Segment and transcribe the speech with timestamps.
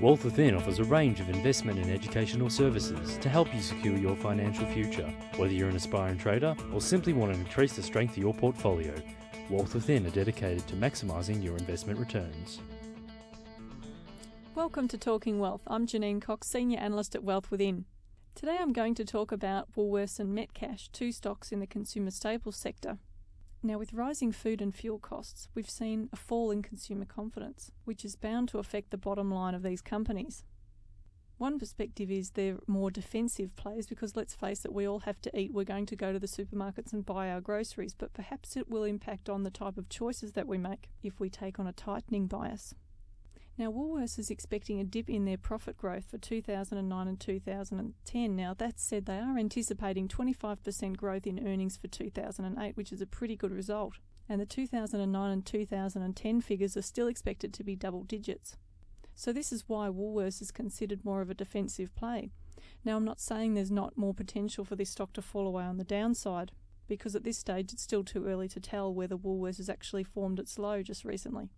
[0.00, 4.14] Wealth Within offers a range of investment and educational services to help you secure your
[4.14, 5.10] financial future.
[5.36, 8.92] Whether you're an aspiring trader or simply want to increase the strength of your portfolio,
[9.48, 12.60] Wealth Within are dedicated to maximising your investment returns.
[14.54, 15.62] Welcome to Talking Wealth.
[15.66, 17.86] I'm Janine Cox, Senior Analyst at Wealth Within.
[18.34, 22.56] Today I'm going to talk about Woolworths and Metcash, two stocks in the consumer staples
[22.56, 22.98] sector.
[23.62, 28.04] Now, with rising food and fuel costs, we've seen a fall in consumer confidence, which
[28.04, 30.44] is bound to affect the bottom line of these companies.
[31.38, 35.38] One perspective is they're more defensive plays because let's face it, we all have to
[35.38, 35.52] eat.
[35.52, 38.84] We're going to go to the supermarkets and buy our groceries, but perhaps it will
[38.84, 42.26] impact on the type of choices that we make if we take on a tightening
[42.26, 42.74] bias.
[43.58, 48.36] Now, Woolworths is expecting a dip in their profit growth for 2009 and 2010.
[48.36, 53.06] Now, that said, they are anticipating 25% growth in earnings for 2008, which is a
[53.06, 53.94] pretty good result.
[54.28, 58.58] And the 2009 and 2010 figures are still expected to be double digits.
[59.14, 62.32] So, this is why Woolworths is considered more of a defensive play.
[62.84, 65.78] Now, I'm not saying there's not more potential for this stock to fall away on
[65.78, 66.52] the downside,
[66.88, 70.38] because at this stage it's still too early to tell whether Woolworths has actually formed
[70.38, 71.48] its low just recently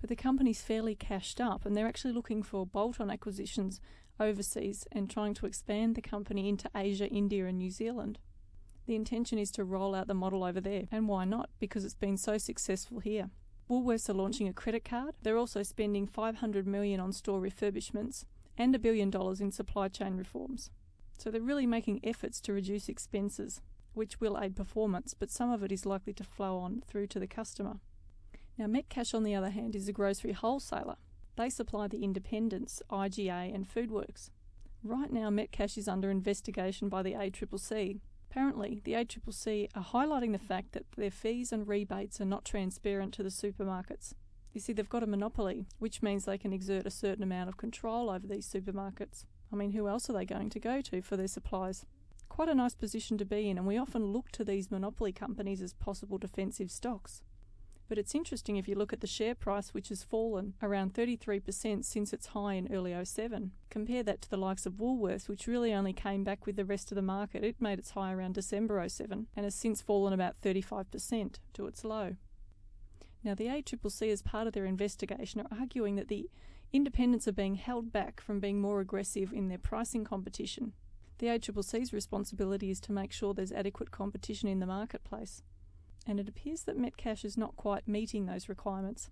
[0.00, 3.80] but the company's fairly cashed up and they're actually looking for bolt on acquisitions
[4.20, 8.18] overseas and trying to expand the company into Asia, India, and New Zealand.
[8.86, 11.50] The intention is to roll out the model over there, and why not?
[11.58, 13.30] Because it's been so successful here.
[13.68, 15.14] Woolworths are launching a credit card.
[15.22, 18.24] They're also spending 500 million on store refurbishments
[18.56, 20.70] and a billion dollars in supply chain reforms.
[21.18, 23.60] So they're really making efforts to reduce expenses,
[23.92, 27.20] which will aid performance, but some of it is likely to flow on through to
[27.20, 27.80] the customer.
[28.58, 30.96] Now, Metcash, on the other hand, is a grocery wholesaler.
[31.36, 34.30] They supply the independents, IGA, and Foodworks.
[34.82, 38.00] Right now, Metcash is under investigation by the ACCC.
[38.28, 43.14] Apparently, the ACCC are highlighting the fact that their fees and rebates are not transparent
[43.14, 44.14] to the supermarkets.
[44.52, 47.56] You see, they've got a monopoly, which means they can exert a certain amount of
[47.56, 49.24] control over these supermarkets.
[49.52, 51.86] I mean, who else are they going to go to for their supplies?
[52.28, 55.62] Quite a nice position to be in, and we often look to these monopoly companies
[55.62, 57.22] as possible defensive stocks.
[57.88, 61.84] But it's interesting if you look at the share price, which has fallen around 33%
[61.84, 63.52] since its high in early 07.
[63.70, 66.92] Compare that to the likes of Woolworths, which really only came back with the rest
[66.92, 67.42] of the market.
[67.42, 71.82] It made its high around December 07 and has since fallen about 35% to its
[71.82, 72.16] low.
[73.24, 76.28] Now, the ACCC, as part of their investigation, are arguing that the
[76.74, 80.74] independents are being held back from being more aggressive in their pricing competition.
[81.18, 85.42] The ACCC's responsibility is to make sure there's adequate competition in the marketplace
[86.08, 89.10] and it appears that Metcash is not quite meeting those requirements.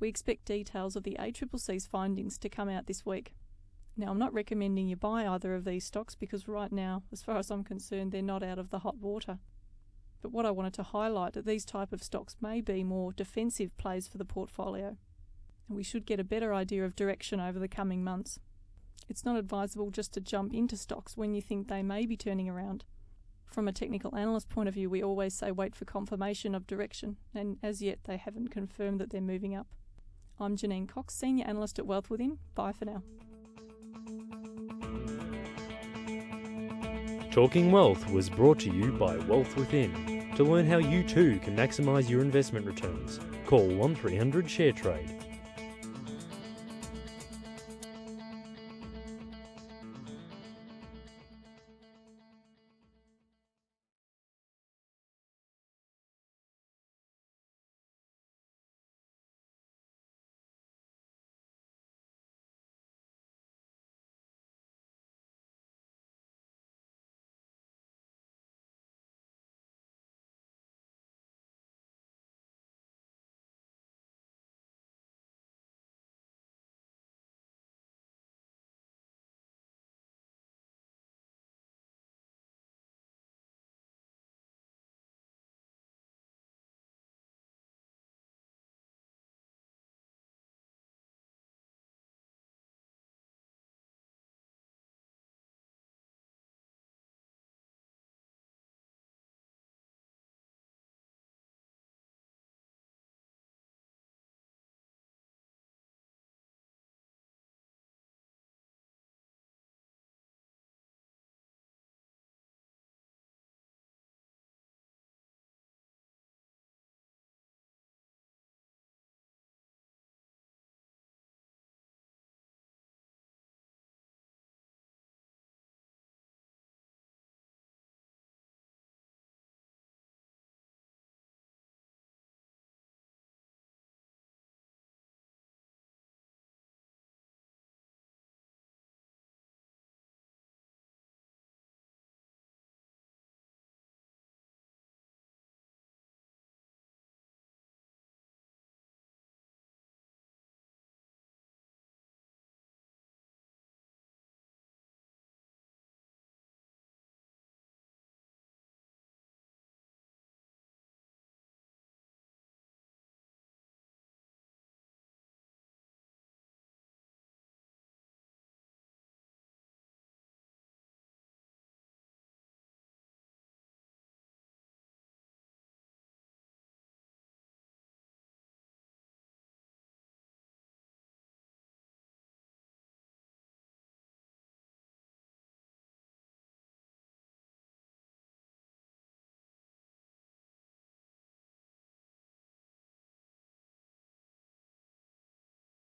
[0.00, 3.34] We expect details of the ACCC's findings to come out this week.
[3.96, 7.36] Now, I'm not recommending you buy either of these stocks because right now, as far
[7.36, 9.40] as I'm concerned, they're not out of the hot water.
[10.22, 13.76] But what I wanted to highlight that these type of stocks may be more defensive
[13.76, 14.96] plays for the portfolio,
[15.68, 18.40] and we should get a better idea of direction over the coming months.
[19.08, 22.48] It's not advisable just to jump into stocks when you think they may be turning
[22.48, 22.84] around.
[23.50, 27.16] From a technical analyst point of view, we always say wait for confirmation of direction,
[27.34, 29.66] and as yet they haven't confirmed that they're moving up.
[30.38, 32.38] I'm Janine Cox, Senior Analyst at Wealth Within.
[32.54, 33.02] Bye for now.
[37.30, 40.32] Talking Wealth was brought to you by Wealth Within.
[40.36, 45.27] To learn how you too can maximise your investment returns, call 1300 ShareTrade